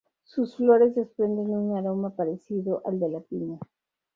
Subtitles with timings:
[0.23, 3.59] Sus flores desprenden un aroma parecido al de la piña.